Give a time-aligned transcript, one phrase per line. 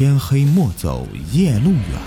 [0.00, 2.00] 天黑莫走夜路远，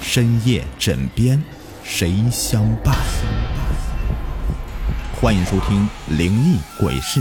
[0.00, 1.40] 深夜枕边
[1.84, 2.96] 谁相伴？
[5.14, 5.88] 欢迎收听
[6.18, 7.20] 《灵异鬼事》，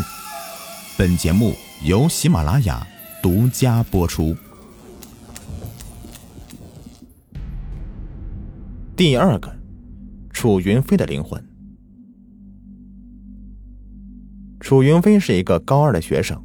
[0.98, 1.53] 本节目
[1.84, 2.84] 由喜马拉雅
[3.21, 4.35] 独家播出。
[8.96, 9.56] 第二个，
[10.31, 11.47] 楚云飞的灵魂。
[14.60, 16.44] 楚云飞是一个高二的学生，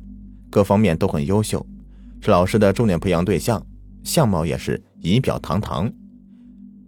[0.50, 1.66] 各方面都很优秀。
[2.20, 3.64] 是老师的重点培养对象，
[4.04, 5.90] 相貌也是仪表堂堂，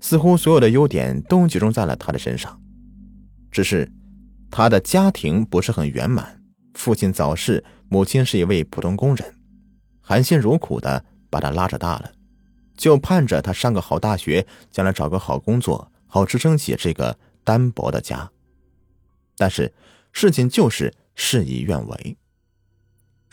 [0.00, 2.60] 似乎所有的优点都集中在了他的身上。
[3.50, 3.90] 只是
[4.50, 6.42] 他的家庭不是很圆满，
[6.74, 9.34] 父亲早逝，母亲是一位普通工人，
[10.00, 12.12] 含辛茹苦的把他拉扯大了，
[12.76, 18.30] 就盼着他上个好大学，将来找个好工作，好支撑起这个单薄的家。
[19.36, 19.72] 但是
[20.12, 22.16] 事情就是事与愿违。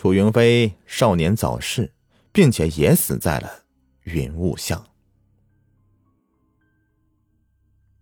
[0.02, 1.92] 楚云飞少年早逝，
[2.32, 3.66] 并且也死在了
[4.04, 4.88] 云雾巷。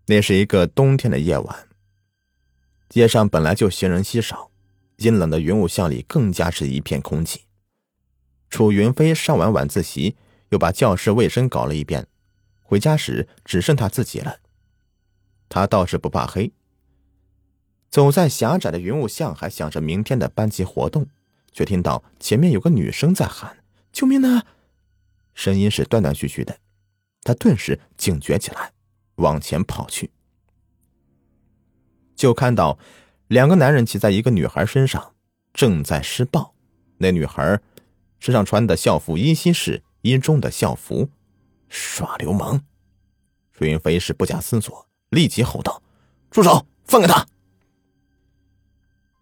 [0.06, 1.68] 那是一个冬天的夜晚，
[2.88, 4.52] 街上本来就行人稀少，
[4.98, 7.38] 阴冷的云雾巷里更加是一片空寂。
[8.48, 10.16] 楚云飞上完晚自习，
[10.50, 12.06] 又把教室卫生搞了一遍，
[12.62, 14.38] 回家时只剩他自己了。
[15.48, 16.52] 他倒是不怕黑，
[17.90, 21.08] 走在狭窄的云雾巷，还想着明天的班级活动。
[21.58, 24.46] 却听到前面有个女生在喊：“救命啊！”
[25.34, 26.56] 声音是断断续续的，
[27.24, 28.70] 他顿时警觉起来，
[29.16, 30.12] 往前跑去，
[32.14, 32.78] 就看到
[33.26, 35.16] 两个男人骑在一个女孩身上，
[35.52, 36.54] 正在施暴。
[36.98, 37.60] 那女孩
[38.20, 41.10] 身上穿的校服依稀是一中的校服，
[41.68, 42.60] 耍流氓！
[43.52, 45.82] 楚云飞是不假思索，立即吼道
[46.30, 46.68] ：“住手！
[46.84, 47.26] 放开他！”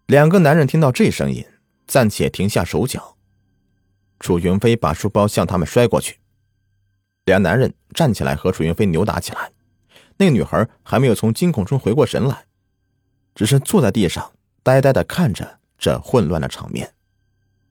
[0.05, 1.43] 两个男人听到这声音。
[1.87, 3.17] 暂且停下手脚，
[4.19, 6.19] 楚云飞把书包向他们摔过去。
[7.25, 9.51] 两男人站起来和楚云飞扭打起来。
[10.17, 12.45] 那女孩还没有从惊恐中回过神来，
[13.35, 14.33] 只是坐在地上
[14.63, 16.93] 呆呆的看着这混乱的场面。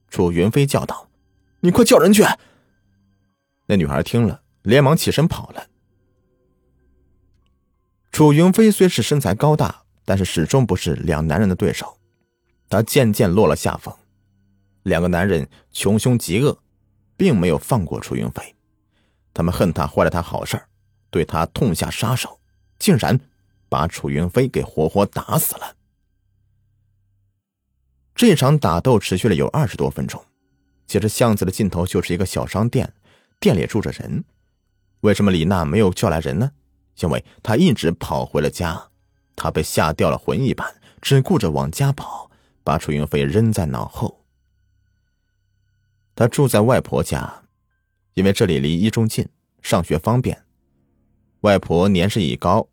[0.08, 1.08] 楚云飞叫道
[1.60, 2.24] ：“你快叫人去！”
[3.66, 5.66] 那女孩听了，连忙起身跑了。
[8.12, 11.98] 楚云飞虽是身材高大，但是始终不是两男人的对手，
[12.68, 13.92] 他渐渐落了下风。
[14.86, 16.56] 两个男人穷凶极恶，
[17.16, 18.54] 并没有放过楚云飞，
[19.34, 20.62] 他们恨他坏了他好事
[21.10, 22.38] 对他痛下杀手，
[22.78, 23.18] 竟然
[23.68, 25.74] 把楚云飞给活活打死了。
[28.14, 30.24] 这场打斗持续了有二十多分钟，
[30.86, 32.94] 接着巷子的尽头就是一个小商店，
[33.40, 34.24] 店里住着人。
[35.00, 36.52] 为什么李娜没有叫来人呢？
[37.00, 38.90] 因为她一直跑回了家，
[39.34, 42.30] 她被吓掉了魂一般，只顾着往家跑，
[42.62, 44.22] 把楚云飞扔在脑后。
[46.16, 47.42] 他住在外婆家，
[48.14, 49.28] 因为这里离一中近，
[49.60, 50.44] 上学方便。
[51.42, 52.68] 外婆年事已高，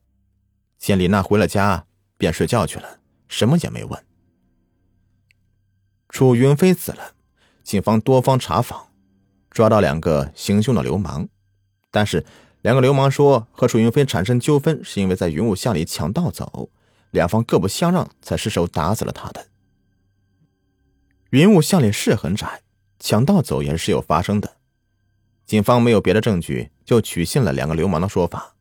[0.79, 1.85] 见李娜回了家，
[2.17, 4.01] 便睡觉去了，什么也没问。
[6.07, 7.15] 楚云飞死了，
[7.63, 8.93] 警方多方查访，
[9.51, 11.27] 抓到两个行凶的流氓，
[11.91, 12.25] 但是
[12.61, 16.69] 两个流氓说和楚云飞产生纠纷，是因为在云雾巷里抢盗走，
[17.11, 19.47] 两方各不相让，才失手打死了他的。
[21.31, 22.61] 云雾巷里是很窄。
[23.03, 24.55] 抢盗走也是有发生的，
[25.45, 28.55] 警方没有别的证据，就取信了两个流氓的说法。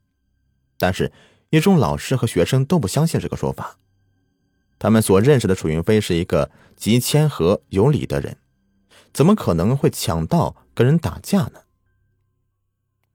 [0.79, 1.13] 但是，
[1.51, 3.79] 一中老师和学生都不相信这个说法。
[4.81, 8.37] 他们所认识的楚云飞是一个极谦和有礼的人，
[9.13, 11.61] 怎么可能会抢盗跟人打架呢？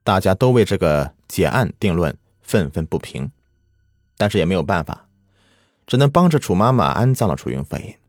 [0.06, 3.30] 大家都为这个结案定论愤愤不平，
[4.16, 5.10] 但是也没有办法，
[5.86, 8.00] 只能帮着楚妈妈安葬了楚云飞。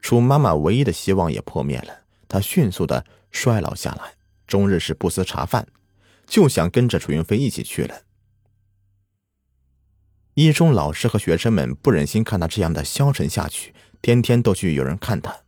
[0.00, 1.98] 楚妈妈唯一的希望也破灭了。
[2.32, 4.14] 他迅速的衰老下来，
[4.46, 5.68] 终日是不思茶饭，
[6.26, 8.04] 就想跟着楚云飞一起去了。
[10.32, 15.40] 一中老师和学生们不忍心看他这样的消沉下去，天天都去有人看他，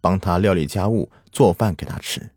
[0.00, 2.30] 帮他料理家务、做饭给他吃。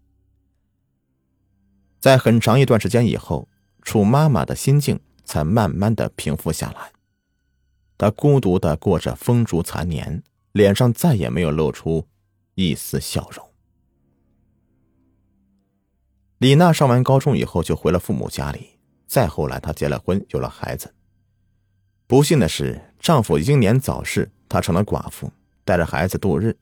[1.99, 3.49] 在很长一段时间以后，
[3.81, 6.91] 楚妈妈的心境才慢慢的平复下来。
[7.97, 10.21] 她孤独的过着风烛残年，
[10.51, 12.07] 脸上再也没有露出
[12.53, 13.48] 一丝笑容。
[16.39, 20.95] 李娜上完高中以后就回了父母家里，再后来她结了婚，有了孩子。
[22.07, 25.29] 不幸的是，丈夫英年早逝，她成了寡妇，
[25.65, 26.57] 带着孩子度日。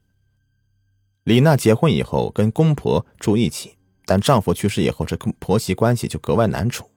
[1.22, 6.90] 李娜结婚以后跟公婆住一起，但丈夫去世以后，这婆媳关系就格外难处。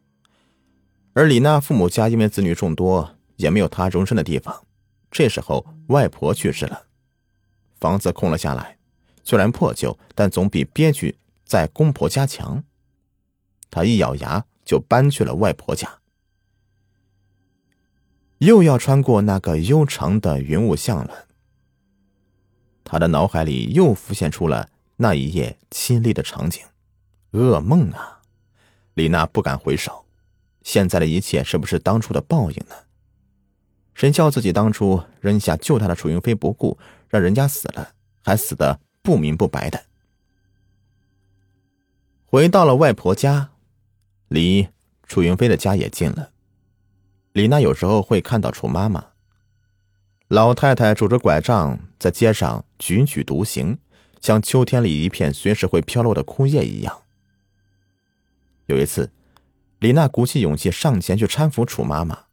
[1.14, 4.66] 而李娜父母家因为子女众多，也没有她容身的地方。
[5.12, 6.88] 这时候外婆去世了，
[7.80, 8.80] 房子空了下来，
[9.24, 12.64] 虽然破旧，但总比憋屈在公婆家强。
[13.72, 15.90] 他一咬牙就搬去了外婆家。
[18.38, 21.28] 又要穿过那个悠长的云雾巷了。
[22.84, 26.64] 他的脑海里又浮现出了那一夜亲历的场景，
[27.32, 28.22] 噩梦啊！
[28.96, 30.06] 李娜不敢回首，
[30.64, 32.76] 现在的一切是不是当初的报应呢？
[33.94, 36.78] 谁叫自己当初扔下救他的楚云飞不顾，
[37.08, 39.86] 让人家死了，还死的不明不白的？
[42.26, 43.51] 回到了外婆家，
[44.32, 44.70] 离
[45.06, 46.32] 楚云飞的家也近了。
[47.34, 49.08] 李娜有时候会看到楚妈妈，
[50.30, 53.78] 老太太拄着拐杖在街上踽踽独行，
[54.22, 57.02] 像秋天里一片随时会飘落的枯叶一样。
[58.68, 59.12] 有一次，
[59.80, 62.28] 李娜鼓起勇气上前去搀扶楚妈妈，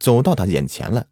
[0.00, 1.06] 走到她眼前了，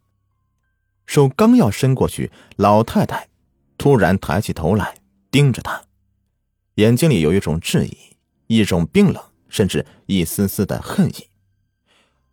[1.07, 3.29] 手刚要伸过去，老太太
[3.77, 4.97] 突然抬起头来
[5.31, 5.85] 盯着她，
[6.75, 7.97] 眼睛里有一种质疑，
[8.49, 11.29] 一种冰冷，甚至一丝丝的恨意。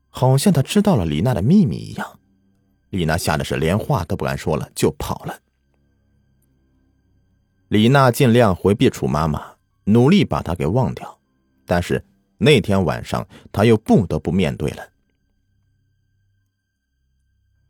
[0.10, 2.20] 好像他知道了李娜的秘密一样，
[2.90, 5.40] 李娜吓得是连话都不敢说了，就跑了。
[7.68, 11.20] 李娜尽量回避楚妈妈，努力把她给忘掉，
[11.66, 12.06] 但是
[12.38, 14.90] 那天晚上，她又不得不面对了。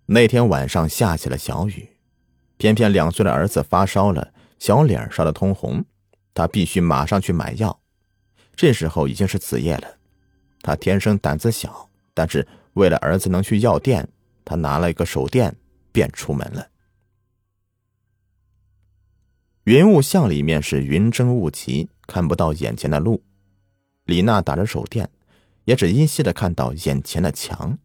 [0.08, 1.98] 那天晚上下起了小雨，
[2.58, 5.84] 偏偏两岁的儿子发烧了，小脸烧得通红，
[6.34, 7.80] 他必须马上去买药。
[8.56, 9.98] 这时候已经是子夜了，
[10.62, 11.90] 他天生胆子小。
[12.14, 14.08] 但是为了儿子能去药店，
[14.46, 15.56] 他拿了一个手电，
[15.92, 16.70] 便出门了。
[19.66, 23.24] 云雾巷里面是云蒸雾起，看不到眼前的路。
[24.06, 25.10] 李娜打着手电，
[25.66, 27.78] 也只依稀的看到眼前的墙。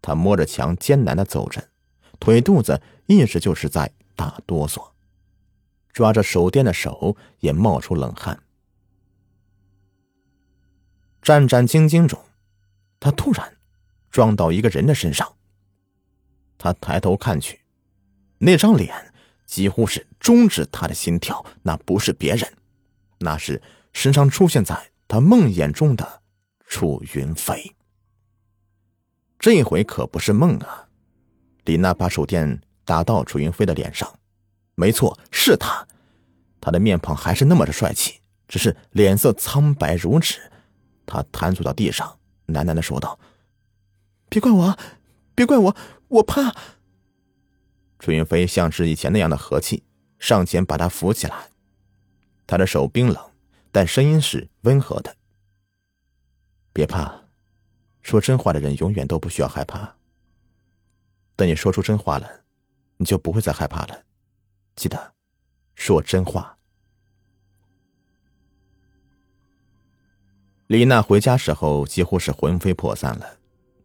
[0.00, 1.68] 他摸着墙，艰难的走着，
[2.18, 4.90] 腿肚子一直就是在打哆嗦，
[5.92, 8.43] 抓着手电的手也冒出冷汗。
[11.24, 12.22] 战战兢兢中。
[13.00, 13.56] 他突然
[14.12, 15.34] 撞到一个人的身上。
[16.56, 17.60] 他抬头看去，
[18.38, 19.12] 那张脸
[19.44, 21.44] 几乎是终止他的心跳。
[21.62, 22.52] 那不是别人，
[23.18, 23.60] 那是
[23.92, 26.22] 时常出现在他梦魇中的
[26.66, 27.74] 楚云飞。
[29.38, 30.88] 这回可不是梦啊！
[31.64, 34.18] 李娜把手电打到楚云飞的脸上，
[34.74, 35.86] 没错，是他。
[36.60, 40.50] 他的面庞还是那么的帅气，只是脸色苍白如纸。
[41.06, 42.18] 他瘫坐到地上。
[42.48, 43.18] 喃喃的说道
[44.28, 44.78] ：“别怪我，
[45.34, 45.76] 别怪我，
[46.08, 46.54] 我怕。”
[47.98, 49.82] 楚云飞像是以前那样的和气，
[50.18, 51.48] 上前把他扶起来。
[52.46, 53.30] 他的手冰冷，
[53.72, 55.16] 但声音是温和的
[56.74, 57.22] ：“别怕，
[58.02, 59.96] 说真话的人永远都不需要害怕。
[61.34, 62.44] 等你说出真话了，
[62.98, 64.04] 你就不会再害怕了。
[64.76, 65.14] 记得，
[65.74, 66.53] 说真话。”
[70.74, 73.38] 李娜回家时候几乎是魂飞魄散了，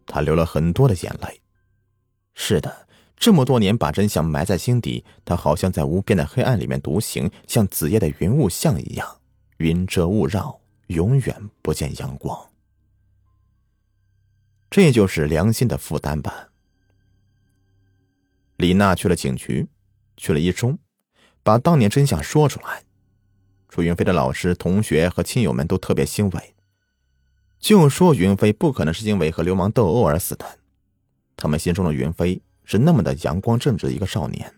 [0.08, 1.40] 她流了很多的眼泪。
[2.34, 9.20] 是的，这么多年把真相埋在心底，她好像在无边的黑暗里面独行，像子夜的云雾像一样，
[9.58, 12.50] 云遮雾绕，永远不见阳光。
[14.72, 16.50] 这就是良心的负担吧。
[18.58, 19.68] 李娜去了警局，
[20.18, 20.80] 去了一中，
[21.44, 22.82] 把当年真相说出来。
[23.68, 26.56] 楚云飞的老师、同学和亲友们都特别欣慰。
[27.60, 30.60] 就说云飞不可能是因为和流氓斗殴而死的，
[31.36, 34.56] 他们心中的云飞是那么的阳光正直的一个少年。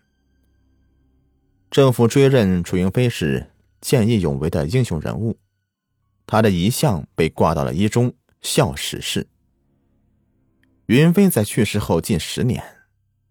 [1.70, 5.36] 政府追认楚云飞是见义勇为的英雄人物，
[6.26, 9.26] 他的遗像被挂到了一中校史室。
[10.86, 12.62] 云飞在去世后近十年，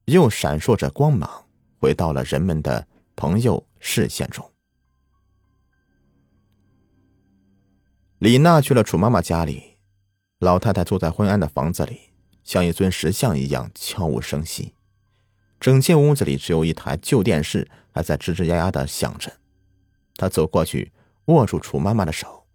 [0.05, 1.45] 又闪烁着光芒，
[1.79, 4.50] 回到了人们的朋友视线中。
[8.21, 9.77] 李娜去了楚妈妈家里，
[10.37, 12.11] 老太太坐在昏暗的房子里，
[12.43, 14.75] 像一尊石像一样悄无声息。
[15.59, 19.33] 整间屋子里只有一台旧电视还在吱吱呀呀的响着。
[20.17, 20.91] 她走过去，
[21.25, 22.45] 握住楚妈妈的手，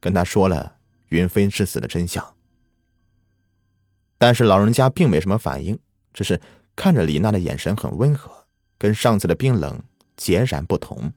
[0.00, 0.76] 跟她说了
[1.10, 2.34] 云飞之死的真相。
[4.16, 5.78] 但是老人家并没什么反应，
[6.14, 6.40] 只是
[6.74, 8.46] 看着李娜的眼神很温和，
[8.78, 9.82] 跟上次的冰冷
[10.16, 11.12] 截然不同。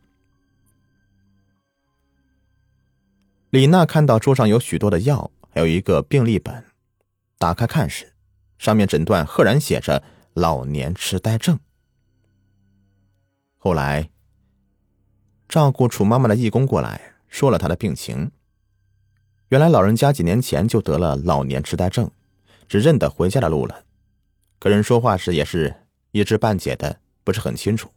[3.49, 6.65] 李娜看到桌上有许多的药，还有一个病历本，
[7.37, 8.13] 打开看时，
[8.57, 11.57] 上面诊断赫然写着老年痴呆症。
[13.57, 14.09] 后来，
[15.47, 18.31] 照顾楚妈妈的义工过来说了她的病情。
[19.47, 22.11] 原来老人家几年前就得了老年痴呆症，
[22.67, 23.85] 只认得回家的路了，
[24.59, 25.73] 跟人说话时也是
[26.11, 27.89] 一知半解的，不是很清楚。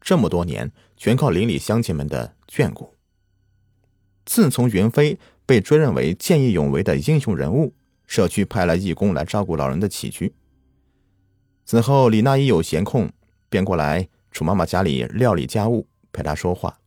[0.00, 2.94] 这么多年，全靠邻里乡亲们的眷顾。
[4.26, 7.72] 自从云飞被追认为见义勇为的英雄人物，
[8.06, 10.34] 社区派了义工来照顾老人的起居。
[11.64, 13.10] 此后，李娜一有闲空，
[13.48, 16.78] 便过来楚妈妈家里料理家务，陪她说话，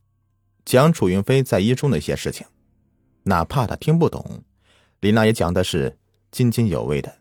[0.64, 2.46] 讲楚云飞在医中的一些事情，
[3.24, 4.44] 哪怕他听不懂，
[5.00, 5.98] 李娜也讲的是
[6.32, 7.18] 津津有味的。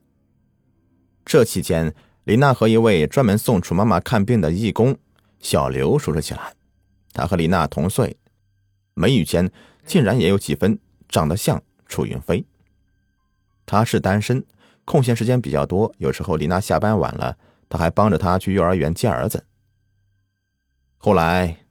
[1.24, 1.94] 这期间，
[2.24, 4.96] 李娜和一位专门送楚妈妈看病的义工
[5.40, 6.54] 小刘熟识起来。
[7.12, 8.16] 他和李娜同岁，
[8.94, 9.50] 眉宇间
[9.88, 10.78] 竟然也有几分
[11.08, 12.44] 长得像楚云飞。
[13.66, 14.44] 他是单身，
[14.84, 17.36] 空闲时间比较多，有时候李娜下班晚了。
[17.70, 19.44] 他还帮着他去幼儿园接儿子。
[20.96, 21.66] 后来，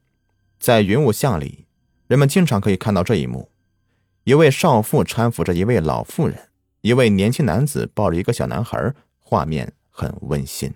[0.59, 1.65] 在云雾巷里，
[2.07, 3.49] 人们经常可以看到这一幕：
[4.23, 6.49] 一位少妇搀扶着一位老妇人，
[6.81, 10.71] 一位年轻男子抱着一个小男孩，画面很温馨。